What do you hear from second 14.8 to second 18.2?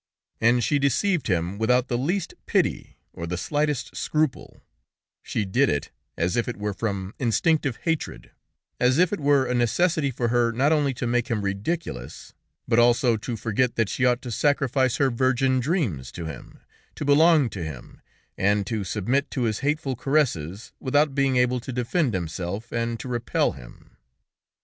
her virgin dreams to him, to belong to him,